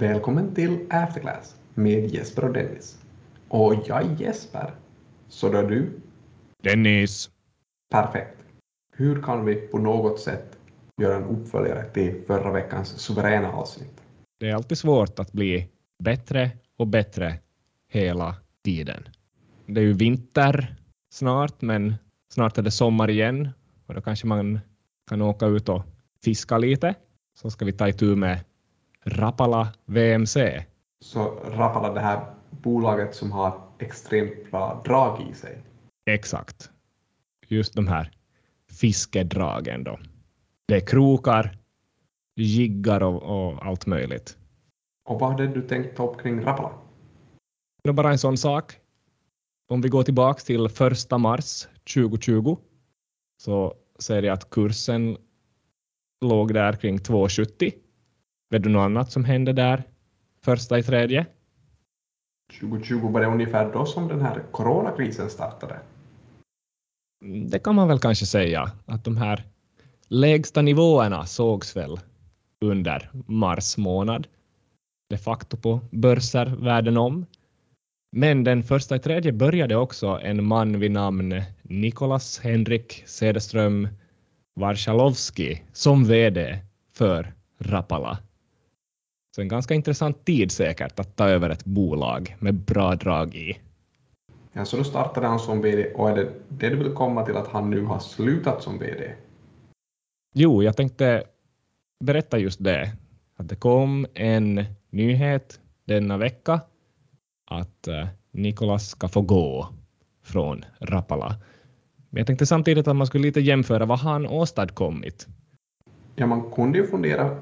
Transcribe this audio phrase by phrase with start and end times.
[0.00, 2.98] Välkommen till Afterclass med Jesper och Dennis.
[3.48, 4.74] Och jag är Jesper.
[5.28, 6.00] Så då är du?
[6.62, 7.30] Dennis.
[7.90, 8.38] Perfekt.
[8.96, 10.58] Hur kan vi på något sätt
[11.02, 14.02] göra en uppföljare till förra veckans suveräna avsnitt?
[14.38, 15.68] Det är alltid svårt att bli
[16.02, 17.38] bättre och bättre
[17.88, 19.08] hela tiden.
[19.66, 20.76] Det är ju vinter
[21.12, 21.94] snart, men
[22.32, 23.48] snart är det sommar igen
[23.86, 24.60] och då kanske man
[25.10, 25.82] kan åka ut och
[26.24, 26.94] fiska lite.
[27.38, 28.40] Så ska vi ta itu med
[29.04, 30.64] Rapala VMC.
[31.00, 35.62] Så Rapala, det här bolaget som har extremt bra drag i sig.
[36.06, 36.70] Exakt.
[37.46, 38.10] Just de här
[38.70, 39.98] fiskedragen då.
[40.68, 41.58] Det är krokar,
[42.36, 44.36] jiggar och, och allt möjligt.
[45.04, 46.72] Och vad hade du tänkt ta upp kring Rapala?
[47.84, 48.76] Det bara en sån sak.
[49.68, 52.56] Om vi går tillbaka till första mars 2020
[53.42, 55.16] så ser jag att kursen
[56.20, 57.72] låg där kring 2,70.
[58.50, 59.82] Vet du något annat som hände där
[60.44, 61.26] första i tredje?
[62.60, 65.80] 2020 var det ungefär då som den här coronakrisen startade.
[67.50, 69.44] Det kan man väl kanske säga, att de här
[70.08, 72.00] lägsta nivåerna sågs väl
[72.60, 74.26] under mars månad,
[75.10, 77.26] de facto på börser världen om.
[78.12, 83.88] Men den första i tredje började också en man vid namn Nikolas Henrik Cederström
[84.54, 86.58] Warszalovski som VD
[86.92, 88.18] för Rapala.
[89.34, 93.58] Så en ganska intressant tid säkert att ta över ett bolag med bra drag i.
[94.52, 97.36] Ja, så då startade han som VD och är det det du vill komma till
[97.36, 99.12] att han nu har slutat som VD?
[100.34, 101.24] Jo, jag tänkte
[102.04, 102.92] berätta just det.
[103.36, 106.60] Att det kom en nyhet denna vecka
[107.50, 109.68] att uh, Nikolas ska få gå
[110.22, 111.34] från Rapala.
[112.10, 115.26] Men jag tänkte samtidigt att man skulle lite jämföra vad han åstadkommit.
[116.14, 117.36] Ja, man kunde ju fundera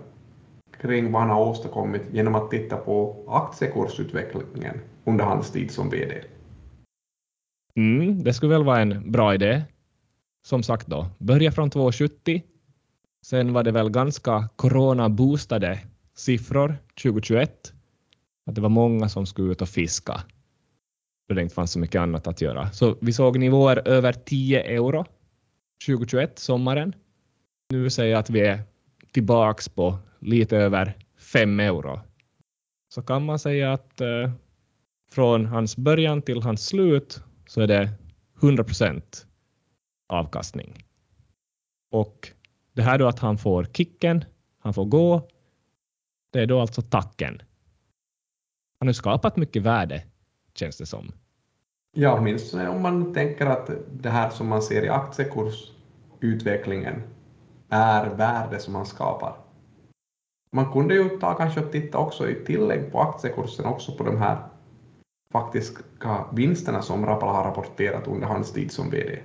[0.80, 6.24] kring vad han har åstadkommit genom att titta på aktiekursutvecklingen under hans tid som VD.
[7.76, 9.62] Mm, det skulle väl vara en bra idé.
[10.46, 12.42] Som sagt då, börja från 2,70.
[13.26, 15.78] Sen var det väl ganska corona-boostade
[16.14, 17.72] siffror 2021.
[18.46, 20.20] Att det var många som skulle ut och fiska.
[21.28, 22.70] Då det inte fanns så mycket annat att göra.
[22.70, 25.04] Så vi såg nivåer över 10 euro
[25.86, 26.94] 2021, sommaren.
[27.70, 28.60] Nu säger jag att vi är
[29.12, 32.00] tillbaks på lite över 5 euro.
[32.94, 34.30] Så kan man säga att eh,
[35.10, 37.90] från hans början till hans slut så är det
[38.42, 39.26] 100 procent
[40.08, 40.84] avkastning.
[41.90, 42.28] Och
[42.72, 44.24] det här då att han får kicken,
[44.58, 45.28] han får gå,
[46.32, 47.42] det är då alltså tacken.
[48.80, 50.02] Han har skapat mycket värde,
[50.54, 51.12] känns det som.
[51.92, 57.02] Ja, åtminstone eh, om man tänker att det här som man ser i aktiekursutvecklingen
[57.68, 59.47] är värde som man skapar.
[60.50, 64.16] Man kunde ju ta kanske och titta också i tillägg på aktiekursen också på de
[64.16, 64.38] här
[65.32, 69.18] faktiska vinsterna som Rapala har rapporterat under hans tid som VD.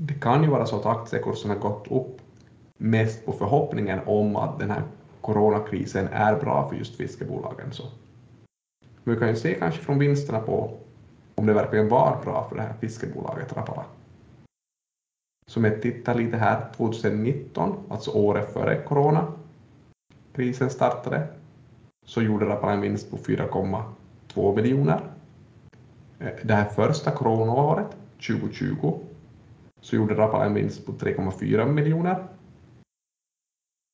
[0.00, 2.20] Det kan ju vara så att aktiekursen har gått upp
[2.78, 4.82] mest på förhoppningen om att den här
[5.20, 7.72] coronakrisen är bra för just fiskebolagen.
[7.72, 7.82] Så.
[9.04, 10.78] Men vi kan ju se kanske från vinsterna på
[11.34, 13.84] om det verkligen var bra för det här fiskebolaget Rapala.
[15.46, 19.32] Som jag tittar lite här, 2019, alltså året före corona,
[20.32, 21.28] krisen startade,
[22.06, 25.00] så gjorde Rapala en vinst på 4,2 miljoner.
[26.18, 27.96] Eh, det här första coronaåret,
[28.26, 29.00] 2020,
[29.80, 32.26] så gjorde Rapala en vinst på 3,4 miljoner.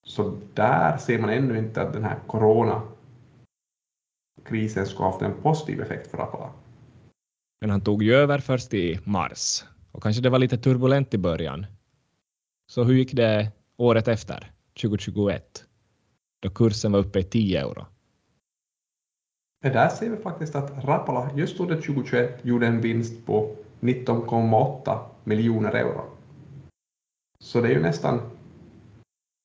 [0.07, 2.87] Så där ser man ännu inte att den här coronakrisen
[4.87, 6.51] skulle ha haft en positiv effekt för Rapala.
[7.61, 11.19] Men han tog ju över först i mars och kanske det var lite turbulent i
[11.19, 11.67] början.
[12.67, 14.53] Så hur gick det året efter,
[14.83, 15.65] 2021,
[16.45, 17.87] då kursen var uppe i 10 euro?
[19.63, 24.99] Det där ser vi faktiskt att Rapala just under 2021 gjorde en vinst på 19,8
[25.25, 26.05] miljoner euro.
[27.39, 28.21] Så det är ju nästan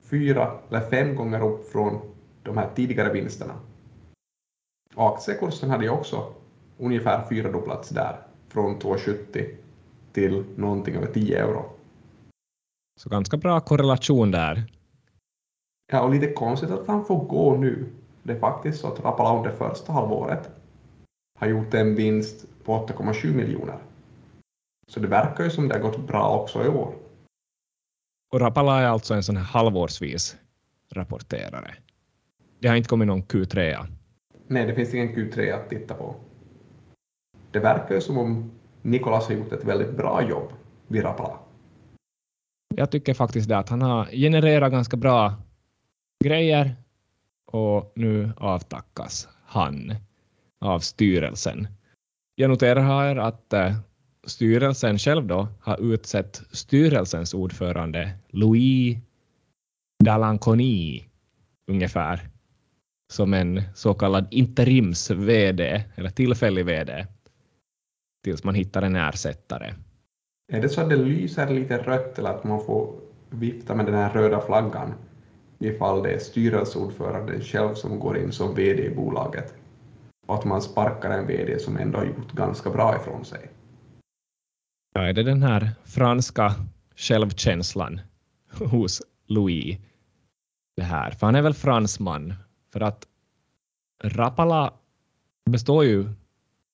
[0.04, 2.00] fyra eller fem gånger upp från
[2.44, 3.54] de här tidigare vinsterna.
[4.96, 6.34] Aktiekursen hade ju också
[6.78, 8.20] ungefär fyrdubblats där,
[8.50, 9.56] från 2,70
[10.14, 11.66] till någonting över 10 euro.
[13.00, 14.79] Så ganska bra korrelation där.
[15.92, 17.86] Ja, och lite konstigt att han får gå nu.
[18.24, 20.50] Det är faktiskt så att Rapala under första halvåret
[21.40, 23.78] har gjort en vinst på 8,7 miljoner.
[24.88, 26.94] Så det verkar ju som det har gått bra också i år.
[28.34, 30.38] Och Rapala är alltså en sån här halvårsvis
[30.94, 31.76] rapporterare.
[32.60, 33.88] Det har inte kommit någon Q3.
[34.48, 36.16] Nej, det finns ingen Q3 att titta på.
[37.52, 38.52] Det verkar ju som om
[38.82, 40.54] Nikolas har gjort ett väldigt bra jobb
[40.88, 41.40] vid Rapala.
[42.76, 45.34] Jag tycker faktiskt det att han har genererat ganska bra
[46.24, 46.76] grejer
[47.46, 49.96] och nu avtackas han
[50.60, 51.68] av styrelsen.
[52.36, 53.76] Jag noterar här att eh,
[54.24, 58.98] styrelsen själv då har utsett styrelsens ordförande Louis
[60.04, 61.10] Dalanconi
[61.68, 62.30] ungefär
[63.12, 67.08] som en så kallad interims-VD eller tillfällig VD
[68.24, 69.74] tills man hittar en ersättare.
[70.52, 72.96] Är det så att det lyser lite rött eller att man får
[73.30, 74.94] vifta med den här röda flaggan
[75.60, 79.54] ifall det är styrelseordföranden själv som går in som VD i bolaget
[80.28, 83.50] och att man sparkar en VD som ändå har gjort ganska bra ifrån sig?
[84.94, 86.56] Ja, är det den här franska
[86.96, 88.02] självkänslan
[88.52, 89.78] hos Louis?
[90.76, 92.34] Det här, för han är väl fransman,
[92.74, 93.08] för att
[94.04, 94.74] Rapala
[95.50, 96.10] består ju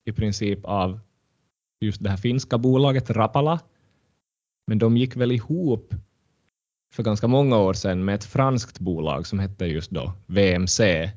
[0.05, 0.99] i princip av
[1.79, 3.59] just det här finska bolaget Rapala,
[4.67, 5.93] men de gick väl ihop
[6.95, 11.11] för ganska många år sedan med ett franskt bolag som hette just då VMC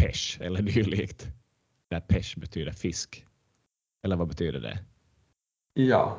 [0.00, 1.28] Pesh eller dylikt.
[1.90, 3.26] Där Pesh betyder fisk.
[4.04, 4.78] Eller vad betyder det?
[5.74, 6.18] Ja.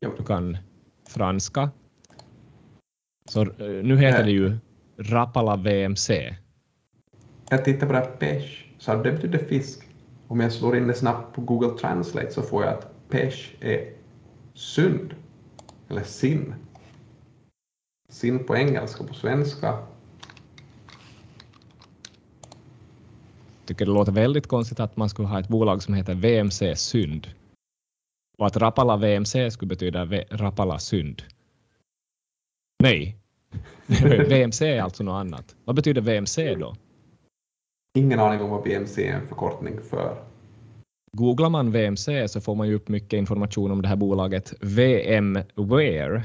[0.00, 0.58] Du kan
[1.08, 1.70] franska.
[3.28, 4.58] Så eh, nu heter det ju
[4.98, 6.36] Rapala VMC.
[7.50, 9.88] Jag tittar på det här pesh, så det betyder fisk.
[10.28, 13.92] Om jag slår in det snabbt på Google Translate så får jag att pesh är
[14.54, 15.14] synd,
[15.88, 16.54] eller sin.
[18.10, 19.78] Sin på engelska, på svenska.
[23.70, 27.26] tycker det låter väldigt konstigt att man skulle ha ett bolag som heter VMC Synd
[28.38, 31.22] och att Rapala VMC skulle betyda v Rapala Synd.
[32.82, 33.16] Nej,
[34.28, 35.56] VMC är alltså något annat.
[35.64, 36.74] Vad betyder VMC då?
[37.98, 40.24] Ingen aning om vad VMC är en förkortning för.
[41.12, 46.22] Googlar man VMC så får man ju upp mycket information om det här bolaget VMware.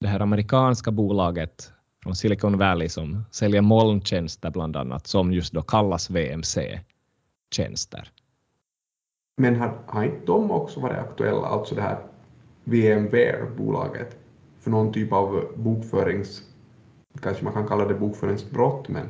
[0.00, 1.72] Det här amerikanska bolaget
[2.02, 8.12] från Silicon Valley som säljer molntjänster bland annat som just då kallas VMC-tjänster.
[9.36, 11.98] Men har, har inte de också varit aktuella, alltså det här
[12.64, 14.16] VMware-bolaget,
[14.60, 16.42] för någon typ av bokförings,
[17.22, 19.06] kanske man kan kalla det bokföringsbrott, men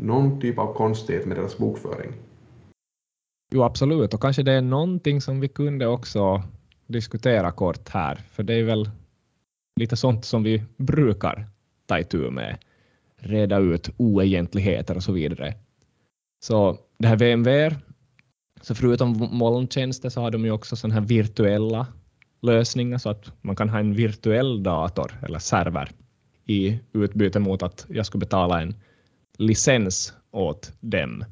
[0.00, 2.12] någon typ av konstighet med deras bokföring?
[3.54, 6.42] Jo, absolut, och kanske det är någonting som vi kunde också
[6.86, 8.90] diskutera kort här, för det är väl
[9.76, 11.46] lite sånt som vi brukar
[11.86, 12.58] ta itu med,
[13.16, 15.54] reda ut oegentligheter och så vidare.
[16.44, 17.76] Så det här VMware,
[18.60, 21.86] så förutom molntjänster så har de ju också sådana här virtuella
[22.42, 25.90] lösningar så att man kan ha en virtuell dator eller server
[26.44, 28.74] i utbyte mot att jag skulle betala en
[29.38, 31.24] licens åt dem.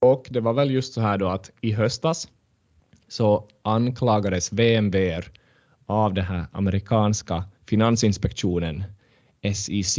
[0.00, 2.28] Och det var väl just så här då att i höstas
[3.08, 5.24] så anklagades VMware
[5.86, 8.84] av den här amerikanska finansinspektionen
[9.54, 9.98] SEC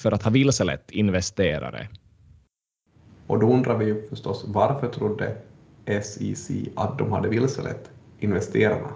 [0.00, 1.88] för att ha vilselett investerare.
[3.26, 5.36] Och då undrar vi förstås varför trodde
[6.02, 8.90] SEC att de hade vilselett investerarna?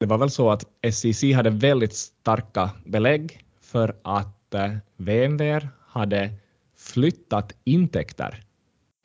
[0.00, 6.32] Det var väl så att SEC hade väldigt starka belägg för att eh, VMware hade
[6.76, 8.44] flyttat intäkter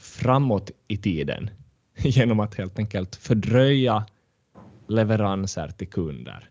[0.02, 1.50] framåt i tiden
[1.98, 4.06] genom att helt enkelt fördröja
[4.88, 6.50] leveranser till kunder.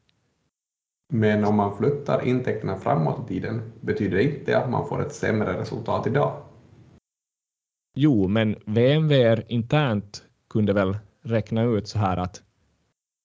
[1.12, 5.14] Men om man flyttar intäkterna framåt i tiden, betyder det inte att man får ett
[5.14, 6.42] sämre resultat idag?
[7.96, 12.42] Jo, men VMware internt kunde väl räkna ut så här att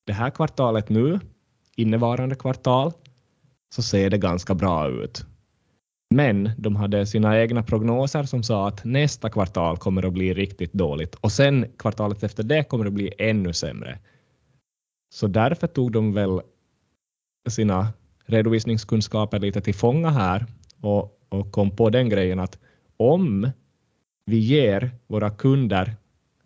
[0.06, 1.20] det här kvartalet nu,
[1.76, 2.92] innevarande kvartal,
[3.76, 5.26] så ser det ganska bra ut.
[6.16, 10.74] Men de hade sina egna prognoser som sa att nästa kvartal kommer att bli riktigt
[10.74, 14.00] dåligt och sen kvartalet efter det kommer att bli ännu sämre.
[15.10, 16.42] Så därför tog de väl
[17.50, 17.94] sina
[18.26, 20.46] redovisningskunskaper lite till fånga här
[20.82, 22.60] och, och kom på den grejen att
[22.98, 23.50] om
[24.26, 25.96] vi ger våra kunder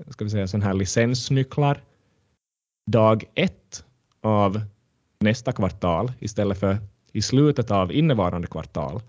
[0.08, 1.84] ska vi säga, sån här licensnycklar
[2.92, 3.86] dag ett
[4.22, 4.62] av
[5.20, 6.78] nästa kvartal istället för
[7.12, 9.02] i slutet av innevarande kvartal.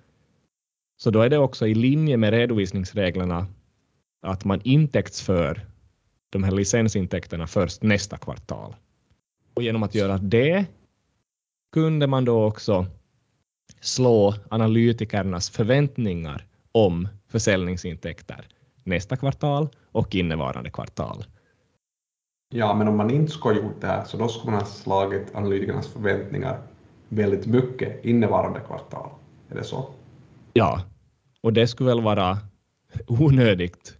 [0.96, 3.46] Så då är det också i linje med redovisningsreglerna
[4.22, 5.66] att man intäktsför
[6.30, 8.74] de här licensintäkterna först nästa kvartal.
[9.54, 10.66] Och genom att göra det
[11.72, 12.86] kunde man då också
[13.80, 18.48] slå analytikernas förväntningar om försäljningsintäkter
[18.84, 21.24] nästa kvartal och innevarande kvartal.
[22.54, 24.66] Ja, men om man inte skulle ha gjort det här så då skulle man ha
[24.66, 26.62] slagit analytikernas förväntningar
[27.08, 29.10] väldigt mycket innevarande kvartal.
[29.48, 29.88] Är det så?
[30.52, 30.82] Ja,
[31.40, 32.38] och det skulle väl vara
[33.06, 33.98] onödigt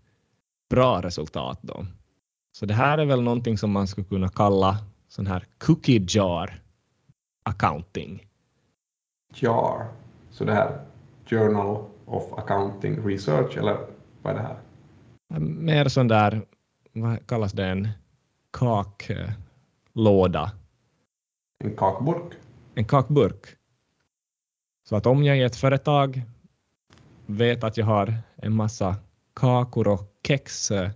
[0.71, 1.87] bra resultat då.
[2.53, 4.79] Så det här är väl någonting som man skulle kunna kalla
[5.15, 6.61] sån här cookie jar
[7.43, 8.27] accounting.
[9.35, 9.87] JAR,
[10.31, 10.81] så det här
[11.27, 13.79] Journal of Accounting Research, eller
[14.23, 14.57] vad är det här?
[15.41, 16.47] Mer sån där,
[16.93, 17.89] vad kallas det, en
[18.51, 20.53] kaklåda,
[21.59, 22.33] En kakburk?
[22.75, 23.47] en kakburk.
[24.89, 26.23] Så att om jag i ett företag
[27.27, 28.97] vet att jag har en massa
[29.35, 30.91] kakor och kex eh,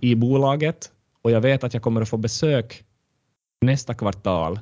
[0.00, 0.92] i bolaget
[1.22, 2.85] och jag vet att jag kommer att få besök
[3.66, 4.60] nästa kvartal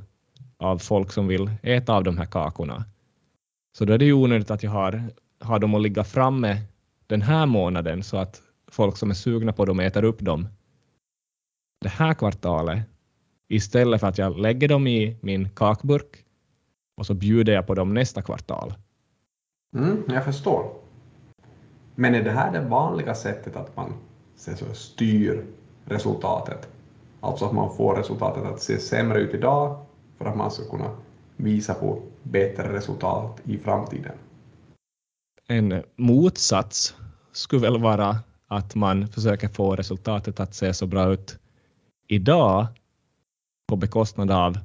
[0.56, 2.84] av folk som vill äta av de här kakorna.
[3.78, 5.02] Så då är det ju onödigt att jag har,
[5.40, 6.62] har dem att ligga framme
[7.06, 10.48] den här månaden så att folk som är sugna på dem äter upp dem
[11.80, 12.82] det här kvartalet
[13.48, 16.24] istället för att jag lägger dem i min kakburk
[16.96, 18.74] och så bjuder jag på dem nästa kvartal.
[19.76, 20.72] Mm, jag förstår.
[21.94, 23.92] Men är det här det vanliga sättet att man
[24.36, 25.44] så styr
[25.84, 26.73] resultatet?
[27.24, 29.86] Alltså att man får resultatet att se sämre ut idag
[30.18, 30.90] för att man ska kunna
[31.36, 34.12] visa på bättre resultat i framtiden.
[35.48, 36.94] En motsats
[37.32, 38.16] skulle väl vara
[38.46, 41.38] att man försöker få resultatet att se så bra ut
[42.08, 42.66] idag
[43.68, 44.58] på bekostnad av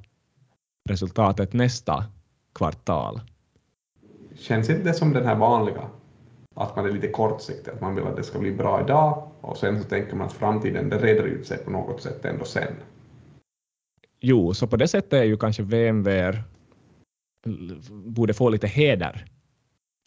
[0.89, 2.05] resultatet nästa
[2.55, 3.21] kvartal.
[4.35, 5.81] Känns inte det som den här vanliga?
[6.55, 9.57] Att man är lite kortsiktig, att man vill att det ska bli bra idag och
[9.57, 12.73] sen så tänker man att framtiden det reder ut sig på något sätt ändå sen.
[14.19, 16.43] Jo, så på det sättet är ju kanske VMWR
[17.89, 19.25] borde få lite heder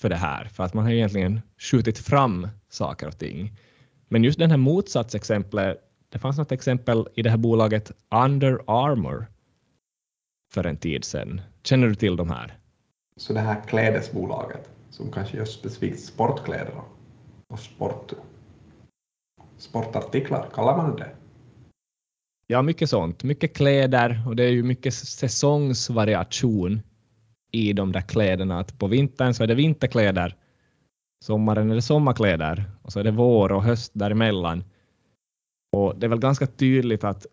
[0.00, 3.52] för det här, för att man har egentligen skjutit fram saker och ting.
[4.08, 7.92] Men just den här motsatsexemplet, det fanns något exempel i det här bolaget
[8.24, 9.26] Under Armour
[10.52, 11.40] för en tid sedan.
[11.62, 12.58] Känner du till de här?
[13.16, 16.82] Så det här klädesbolaget som kanske gör specifikt sportkläder
[17.48, 18.12] och sport,
[19.62, 21.10] sportartiklar, kallar man det
[22.46, 23.24] Ja, mycket sånt.
[23.24, 26.82] Mycket kläder och det är ju mycket säsongsvariation
[27.52, 28.58] i de där kläderna.
[28.58, 30.36] Att på vintern så är det vinterkläder,
[31.24, 34.64] sommaren är det sommarkläder och så är det vår och höst däremellan.
[35.72, 37.26] Och det är väl ganska tydligt att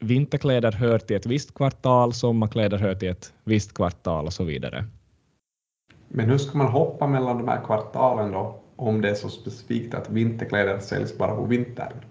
[0.00, 4.84] vinterkläder hör till ett visst kvartal, sommarkläder hör till ett visst kvartal och så vidare.
[6.08, 9.94] Men hur ska man hoppa mellan de här kvartalen då, om det är så specifikt
[9.94, 12.04] att vinterkläder säljs bara på vintern?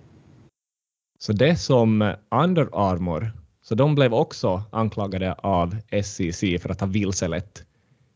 [1.19, 6.87] Så det som Under Armour, så de blev också anklagade av SEC för att ha
[6.87, 7.65] vilselett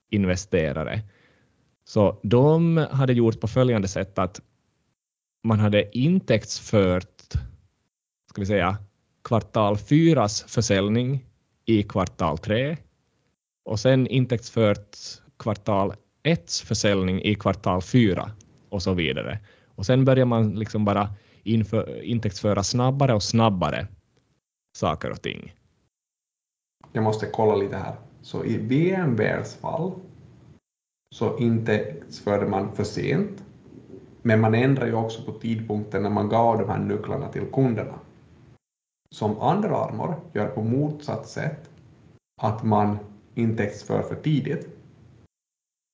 [0.10, 1.02] investerare.
[1.86, 4.42] Så de hade gjort på följande sätt att
[5.44, 7.34] man hade intäktsfört,
[8.30, 8.78] ska vi säga,
[9.24, 11.26] kvartal fyras försäljning
[11.66, 12.78] i kvartal tre
[13.66, 14.98] och sen intäktsfört
[15.40, 15.94] kvartal
[16.24, 18.32] etts försäljning i kvartal fyra
[18.74, 19.40] och så vidare.
[19.76, 21.10] Och sen börjar man liksom bara
[21.44, 23.88] inför, intäktsföra snabbare och snabbare
[24.78, 25.54] saker och ting.
[26.92, 27.96] Jag måste kolla lite här.
[28.22, 29.92] Så i VMwares fall
[31.16, 33.44] så intäktsförde man för sent,
[34.22, 38.00] men man ändrar ju också på tidpunkten när man gav de här nycklarna till kunderna.
[39.12, 41.70] Som andra Armor gör på motsatt sätt,
[42.42, 42.98] att man
[43.36, 44.73] intäktsför för tidigt.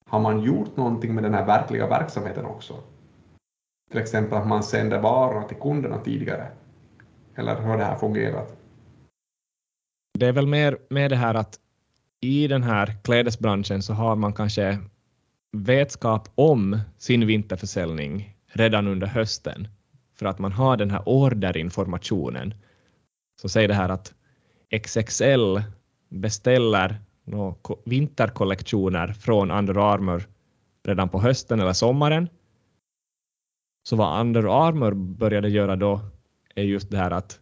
[0.09, 2.73] Har man gjort någonting med den här verkliga verksamheten också?
[3.91, 6.47] Till exempel att man sänder varorna till kunderna tidigare.
[7.35, 8.57] Eller hur har det här fungerat?
[10.19, 11.59] Det är väl mer med det här att
[12.21, 14.77] i den här klädesbranschen så har man kanske
[15.51, 19.67] vetskap om sin vinterförsäljning redan under hösten
[20.15, 22.53] för att man har den här orderinformationen.
[23.41, 24.13] Så säg det här att
[24.85, 25.59] XXL
[26.09, 26.95] beställer
[27.85, 30.27] vinterkollektioner från Under Armour
[30.83, 32.29] redan på hösten eller sommaren
[33.83, 36.01] så vad Under Armour började göra då
[36.55, 37.39] är just det här att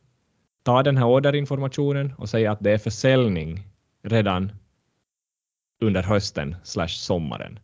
[0.64, 3.68] ta den här orderinformationen och säga att det är försäljning
[4.04, 4.52] redan
[5.82, 7.60] under hösten slash sommaren.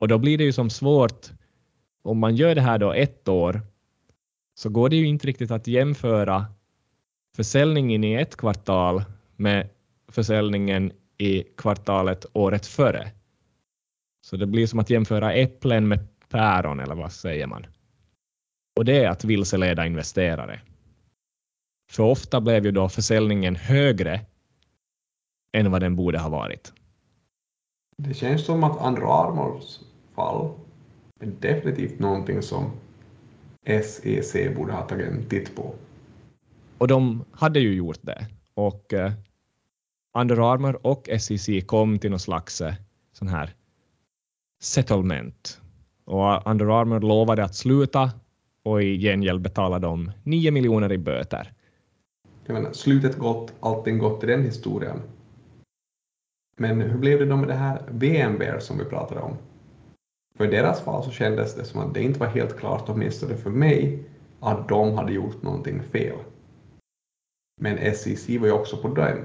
[0.00, 1.30] Och då blir det ju som svårt,
[2.02, 3.60] om man gör det här då ett år,
[4.54, 6.46] så går det ju inte riktigt att jämföra
[7.36, 9.04] försäljningen i ett kvartal
[9.36, 9.68] med
[10.08, 13.10] försäljningen i kvartalet året före.
[14.26, 17.66] Så det blir som att jämföra äpplen med päron, eller vad säger man?
[18.76, 20.60] Och det är att vilseleda investerare.
[21.90, 24.20] För ofta blev ju då försäljningen högre
[25.56, 26.72] än vad den borde ha varit.
[27.96, 29.78] Det känns som att Andra Armors
[30.14, 30.50] fall
[31.20, 32.70] är definitivt någonting som
[33.66, 35.74] SEC borde ha tagit en titt på.
[36.78, 38.26] Och de hade ju gjort det.
[38.54, 39.12] Och eh,
[40.18, 42.74] under Armour och SEC kom till någon slags eh,
[43.12, 43.54] sån här
[44.60, 45.60] settlement.
[46.04, 48.10] Och Under Armour lovade att sluta
[48.62, 51.52] och i gengäld betalade de 9 miljoner i böter.
[52.46, 55.02] Jag menar, slutet gott, allting gott i den historien.
[56.56, 59.36] Men hur blev det då med det här VMware som vi pratade om?
[60.36, 63.36] För i deras fall så kändes det som att det inte var helt klart, åtminstone
[63.36, 64.04] för mig,
[64.40, 66.16] att de hade gjort någonting fel.
[67.60, 69.18] Men SEC var ju också på dem.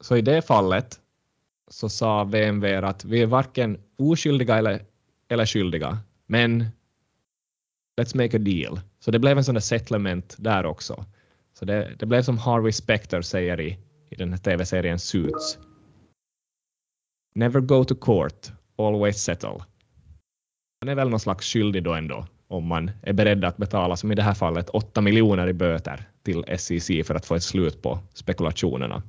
[0.00, 1.00] Så i det fallet
[1.68, 4.84] så sa VMV att vi är varken oskyldiga eller,
[5.28, 6.64] eller skyldiga, men
[8.00, 8.80] let's make a deal.
[9.00, 11.04] Så det blev en sån där settlement där också.
[11.58, 13.78] Så det, det blev som Harvey Specter säger i,
[14.10, 15.58] i den här tv-serien Suits.
[17.34, 19.64] Never go to court, always settle.
[20.84, 24.12] Man är väl någon slags skyldig då ändå om man är beredd att betala, som
[24.12, 27.82] i det här fallet, 8 miljoner i böter till SEC för att få ett slut
[27.82, 29.02] på spekulationerna.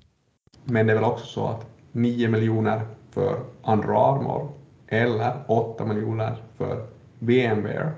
[0.70, 4.52] Men det är väl också så att 9 miljoner för Under Armour
[4.88, 6.88] eller 8 miljoner för
[7.20, 7.92] VMware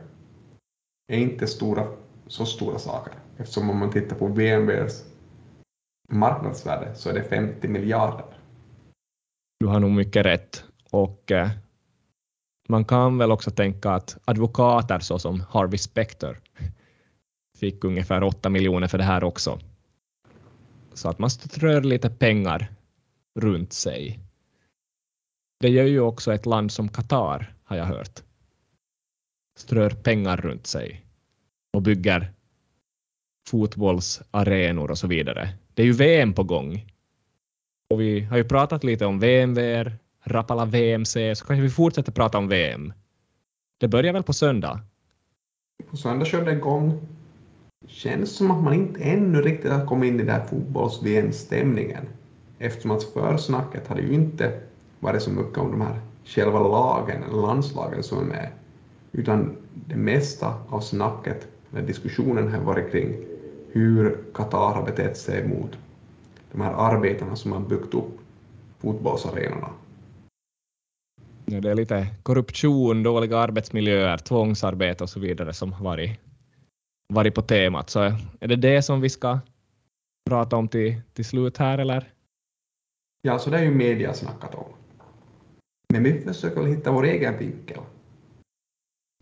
[1.08, 1.88] är inte stora,
[2.28, 3.14] så stora saker.
[3.38, 5.06] Eftersom om man tittar på VMwares
[6.12, 8.26] marknadsvärde så är det 50 miljarder.
[9.60, 10.64] Du har nog mycket rätt.
[10.92, 11.50] Och eh,
[12.70, 16.38] man kan väl också tänka att advokater såsom Harvey Specter
[17.60, 19.60] fick ungefär 8 miljoner för det här också.
[21.00, 22.72] Så att man strör lite pengar
[23.40, 24.20] runt sig.
[25.60, 28.24] Det gör ju också ett land som Qatar, har jag hört.
[29.60, 31.06] Strör pengar runt sig
[31.74, 32.34] och bygger
[33.50, 35.50] fotbollsarenor och så vidare.
[35.74, 36.86] Det är ju VM på gång.
[37.90, 42.38] Och vi har ju pratat lite om VMVR, Rapala VMC, så kanske vi fortsätter prata
[42.38, 42.94] om VM.
[43.78, 44.82] Det börjar väl på söndag?
[45.90, 47.08] På söndag kör det igång.
[47.90, 52.06] Känns som att man inte ännu riktigt har kommit in i den här fotbolls-VM-stämningen.
[52.60, 54.60] Eftersom att försnacket hade ju inte
[55.00, 58.50] varit så mycket om de här själva lagen, eller landslagen som är med,
[59.12, 59.56] utan
[59.88, 63.16] det mesta av snacket, eller diskussionen har varit kring
[63.72, 65.78] hur Qatar har betett sig mot
[66.52, 68.20] de här arbetarna som har byggt upp
[68.80, 69.70] fotbollsarenorna.
[71.46, 76.20] Ja, det är lite korruption, dåliga arbetsmiljöer, tvångsarbete och så vidare som har varit,
[77.14, 77.90] varit på temat.
[77.90, 78.00] Så
[78.40, 79.40] är det det som vi ska
[80.30, 82.14] prata om till, till slut här eller?
[83.22, 84.74] Ja, så det är ju media snackat om.
[85.94, 87.80] Men vi försöker hitta vår egen vinkel.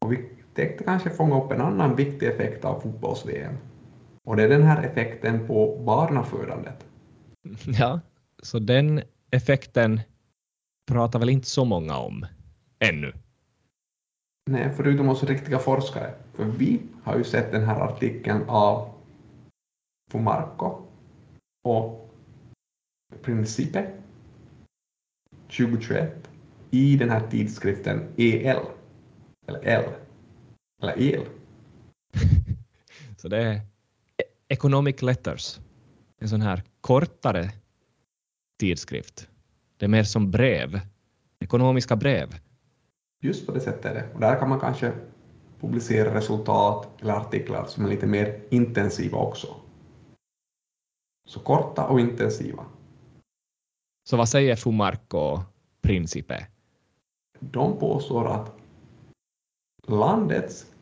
[0.02, 3.58] Och vi tänkte kanske fånga upp en annan viktig effekt av fotbolls-VM.
[4.24, 6.86] Och det är den här effekten på barnafödandet.
[7.80, 8.00] Ja,
[8.44, 10.02] så den effekten
[10.88, 12.26] pratar väl inte så många om
[12.80, 13.14] ännu.
[14.50, 16.14] Nej, förutom oss riktiga forskare.
[16.34, 18.94] För vi har ju sett den här artikeln av
[20.12, 20.82] Fumarco
[21.64, 22.14] och
[23.22, 23.92] Principe
[25.42, 26.30] 2021
[26.72, 28.60] i den här tidskriften EL.
[29.48, 29.84] Eller L.
[30.82, 31.26] Eller EL.
[33.18, 33.62] Så det är
[34.48, 35.60] Economic Letters,
[36.20, 37.52] en sån här kortare
[38.60, 39.30] tidskrift.
[39.78, 40.80] Det är mer som brev,
[41.40, 42.47] ekonomiska brev.
[43.20, 44.14] Just på det sättet är det.
[44.14, 44.94] Och där kan man kanske
[45.60, 49.48] publicera resultat eller artiklar som är lite mer intensiva också.
[51.28, 52.66] Så korta och intensiva.
[54.10, 55.40] Så vad säger Fumarco och
[55.82, 56.48] Principe?
[57.40, 58.52] De påstår att
[59.88, 60.74] landets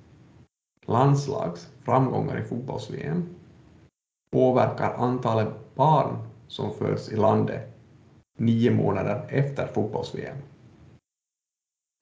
[0.85, 3.35] landslags framgångar i fotbolls-VM
[4.29, 6.17] påverkar antalet barn
[6.47, 7.73] som föds i landet
[8.37, 10.37] nio månader efter fotbolls-VM.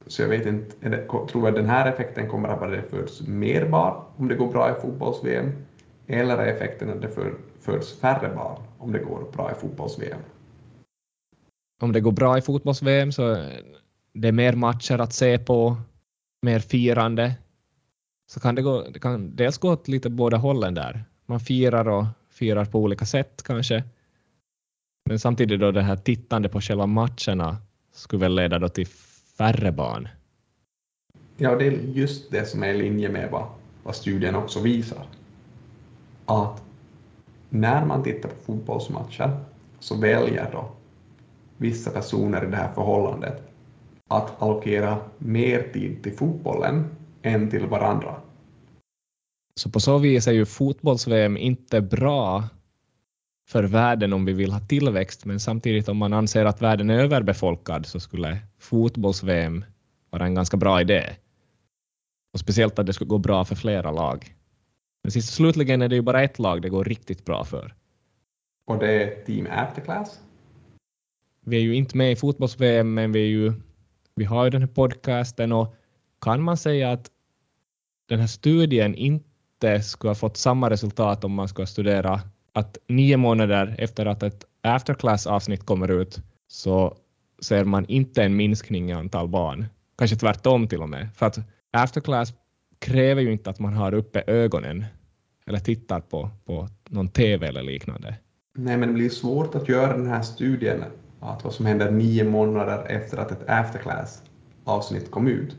[0.08, 3.28] Så jag vet inte, det, tror jag den här effekten kommer att vara det föds
[3.28, 5.52] mer barn om det går bra i fotbolls-VM,
[6.08, 7.10] eller är effekten att det
[7.60, 10.20] föds färre barn om det går bra i fotbolls-VM?
[11.82, 13.50] Om det går bra i fotbolls-VM så
[14.14, 15.78] det är mer matcher att se på,
[16.42, 17.36] mer firande,
[18.32, 21.04] så kan det, gå, det kan dels gå åt lite båda hållen där.
[21.26, 23.84] Man firar och firar på olika sätt kanske.
[25.06, 27.58] Men samtidigt då det här tittande på själva matcherna
[27.92, 28.88] skulle väl leda då till
[29.38, 30.08] färre barn.
[31.38, 33.46] Ja, det är just det som är i linje med vad,
[33.84, 35.08] vad studien också visar.
[36.26, 36.64] Att
[37.50, 39.38] när man tittar på fotbollsmatcher
[39.80, 40.72] så väljer då
[41.58, 43.54] vissa personer i det här förhållandet
[44.08, 46.86] att allokera mer tid till fotbollen
[47.22, 48.16] än till varandra.
[49.56, 52.44] Så på så vis är ju fotbolls-VM inte bra
[53.46, 57.00] för världen om vi vill ha tillväxt, men samtidigt om man anser att världen är
[57.00, 59.66] överbefolkad så skulle fotbolls-VM
[60.10, 61.10] vara en ganska bra idé.
[62.34, 64.36] Och speciellt att det skulle gå bra för flera lag.
[65.04, 67.76] Men sist slutligen är det ju bara ett lag det går riktigt bra för.
[68.66, 70.20] Och det är Team Afterclass?
[71.46, 73.54] Vi är ju inte med i fotbolls-VM, men vi, är ju,
[74.16, 75.76] vi har ju den här podcasten och
[76.22, 77.12] kan man säga att
[78.10, 82.22] den här studien inte skulle ha fått samma resultat om man skulle studera
[82.54, 86.98] att nio månader efter att ett afterclass-avsnitt kommer ut så
[87.42, 89.66] ser man inte en minskning i antal barn.
[89.98, 91.10] Kanske tvärtom till och med.
[91.16, 91.40] För att
[91.72, 92.34] afterclass
[92.80, 94.86] kräver ju inte att man har uppe ögonen
[95.46, 98.16] eller tittar på, på någon TV eller liknande.
[98.56, 100.84] Nej, men det blir svårt att göra den här studien,
[101.20, 105.58] att vad som händer nio månader efter att ett afterclass-avsnitt kom ut,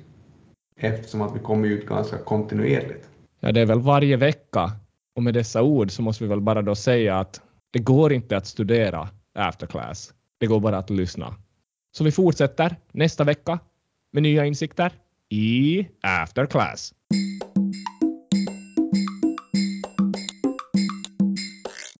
[0.76, 3.08] eftersom att vi kommer ut ganska kontinuerligt.
[3.40, 4.72] Ja, det är väl varje vecka.
[5.16, 8.36] Och med dessa ord så måste vi väl bara då säga att det går inte
[8.36, 10.14] att studera afterclass.
[10.38, 11.34] Det går bara att lyssna.
[11.96, 13.58] Så vi fortsätter nästa vecka
[14.12, 14.92] med nya insikter
[15.28, 16.94] i afterclass.